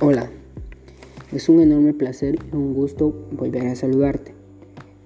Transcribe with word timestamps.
Hola, 0.00 0.30
es 1.32 1.48
un 1.48 1.60
enorme 1.60 1.92
placer 1.92 2.38
y 2.52 2.54
un 2.54 2.72
gusto 2.72 3.12
volver 3.32 3.66
a 3.66 3.74
saludarte. 3.74 4.32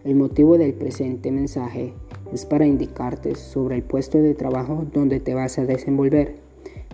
El 0.05 0.17
motivo 0.17 0.59
del 0.59 0.75
presente 0.75 1.31
mensaje 1.31 1.95
es 2.31 2.45
para 2.45 2.67
indicarte 2.67 3.35
sobre 3.35 3.77
el 3.77 3.85
puesto 3.85 4.19
de 4.19 4.35
trabajo 4.35 4.85
donde 4.93 5.19
te 5.19 5.33
vas 5.33 5.59
a 5.59 5.65
desenvolver, 5.65 6.35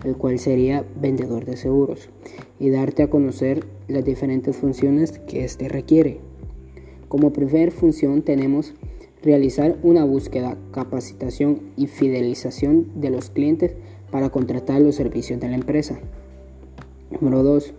el 0.05 0.15
cual 0.15 0.39
sería 0.39 0.85
vendedor 1.01 1.43
de 1.43 1.57
seguros, 1.57 2.09
y 2.57 2.69
darte 2.69 3.03
a 3.03 3.09
conocer 3.09 3.65
las 3.89 4.05
diferentes 4.05 4.55
funciones 4.55 5.19
que 5.19 5.43
éste 5.43 5.67
requiere. 5.67 6.21
Como 7.09 7.33
primera 7.33 7.69
función 7.69 8.21
tenemos 8.21 8.75
realizar 9.21 9.77
una 9.83 10.05
búsqueda, 10.05 10.57
capacitación 10.71 11.63
y 11.75 11.87
fidelización 11.87 13.01
de 13.01 13.09
los 13.09 13.29
clientes 13.29 13.73
para 14.09 14.29
contratar 14.29 14.79
los 14.79 14.95
servicios 14.95 15.41
de 15.41 15.49
la 15.49 15.55
empresa. 15.55 15.99
Número 17.11 17.43
2 17.43 17.73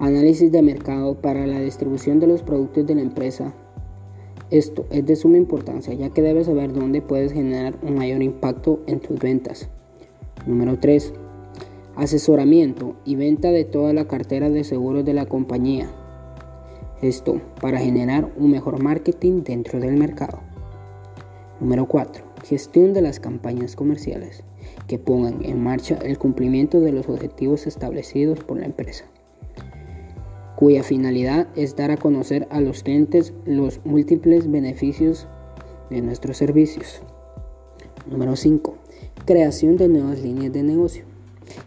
Análisis 0.00 0.52
de 0.52 0.62
mercado 0.62 1.16
para 1.20 1.44
la 1.48 1.58
distribución 1.58 2.20
de 2.20 2.28
los 2.28 2.44
productos 2.44 2.86
de 2.86 2.94
la 2.94 3.00
empresa. 3.00 3.52
Esto 4.48 4.86
es 4.90 5.04
de 5.04 5.16
suma 5.16 5.38
importancia 5.38 5.92
ya 5.92 6.10
que 6.10 6.22
debes 6.22 6.46
saber 6.46 6.72
dónde 6.72 7.02
puedes 7.02 7.32
generar 7.32 7.74
un 7.82 7.96
mayor 7.96 8.22
impacto 8.22 8.78
en 8.86 9.00
tus 9.00 9.18
ventas. 9.18 9.68
Número 10.46 10.78
3. 10.78 11.14
Asesoramiento 11.96 12.94
y 13.04 13.16
venta 13.16 13.50
de 13.50 13.64
toda 13.64 13.92
la 13.92 14.06
cartera 14.06 14.50
de 14.50 14.62
seguros 14.62 15.04
de 15.04 15.14
la 15.14 15.26
compañía. 15.26 15.90
Esto 17.02 17.40
para 17.60 17.80
generar 17.80 18.32
un 18.36 18.52
mejor 18.52 18.80
marketing 18.80 19.42
dentro 19.42 19.80
del 19.80 19.96
mercado. 19.96 20.38
Número 21.58 21.86
4. 21.86 22.24
Gestión 22.44 22.92
de 22.92 23.02
las 23.02 23.18
campañas 23.18 23.74
comerciales 23.74 24.44
que 24.86 25.00
pongan 25.00 25.44
en 25.44 25.60
marcha 25.60 25.98
el 26.04 26.18
cumplimiento 26.18 26.78
de 26.78 26.92
los 26.92 27.08
objetivos 27.08 27.66
establecidos 27.66 28.44
por 28.44 28.60
la 28.60 28.66
empresa 28.66 29.04
cuya 30.58 30.82
finalidad 30.82 31.46
es 31.54 31.76
dar 31.76 31.92
a 31.92 31.96
conocer 31.96 32.48
a 32.50 32.60
los 32.60 32.82
clientes 32.82 33.32
los 33.46 33.78
múltiples 33.84 34.50
beneficios 34.50 35.28
de 35.88 36.02
nuestros 36.02 36.36
servicios. 36.36 37.00
Número 38.10 38.34
5. 38.34 38.74
Creación 39.24 39.76
de 39.76 39.86
nuevas 39.86 40.20
líneas 40.20 40.52
de 40.52 40.64
negocio. 40.64 41.04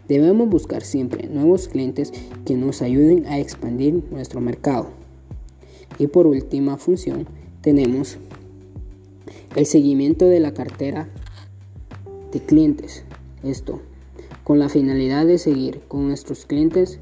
Debemos 0.08 0.50
buscar 0.50 0.82
siempre 0.82 1.26
nuevos 1.26 1.68
clientes 1.68 2.12
que 2.44 2.54
nos 2.54 2.82
ayuden 2.82 3.24
a 3.28 3.38
expandir 3.38 4.04
nuestro 4.10 4.42
mercado. 4.42 4.90
Y 5.98 6.08
por 6.08 6.26
última 6.26 6.76
función 6.76 7.26
tenemos 7.62 8.18
el 9.56 9.64
seguimiento 9.64 10.26
de 10.26 10.40
la 10.40 10.52
cartera 10.52 11.08
de 12.30 12.40
clientes. 12.40 13.04
Esto 13.42 13.80
con 14.44 14.58
la 14.58 14.68
finalidad 14.68 15.24
de 15.24 15.38
seguir 15.38 15.80
con 15.88 16.08
nuestros 16.08 16.44
clientes 16.44 17.00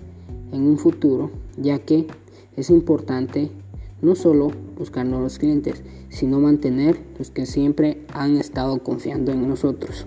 en 0.52 0.62
un 0.62 0.78
futuro, 0.78 1.30
ya 1.56 1.78
que 1.78 2.06
es 2.56 2.70
importante 2.70 3.50
no 4.02 4.14
solo 4.14 4.50
buscar 4.78 5.06
nuevos 5.06 5.38
clientes, 5.38 5.82
sino 6.08 6.40
mantener 6.40 7.00
los 7.18 7.30
que 7.30 7.46
siempre 7.46 8.04
han 8.12 8.36
estado 8.36 8.82
confiando 8.82 9.32
en 9.32 9.48
nosotros. 9.48 10.06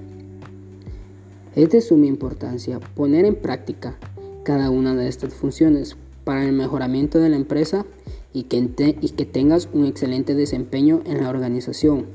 Es 1.55 1.69
de 1.69 1.81
suma 1.81 2.07
importancia 2.07 2.79
poner 2.95 3.25
en 3.25 3.35
práctica 3.35 3.97
cada 4.43 4.69
una 4.69 4.95
de 4.95 5.07
estas 5.07 5.33
funciones 5.33 5.95
para 6.23 6.43
el 6.43 6.53
mejoramiento 6.53 7.19
de 7.19 7.29
la 7.29 7.35
empresa 7.35 7.85
y 8.33 8.43
que, 8.43 8.97
y 9.01 9.09
que 9.09 9.25
tengas 9.25 9.69
un 9.73 9.85
excelente 9.85 10.33
desempeño 10.33 11.01
en 11.05 11.21
la 11.21 11.29
organización. 11.29 12.07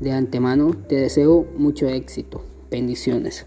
De 0.00 0.12
antemano 0.12 0.74
te 0.88 0.96
deseo 0.96 1.46
mucho 1.56 1.88
éxito. 1.88 2.42
Bendiciones. 2.70 3.46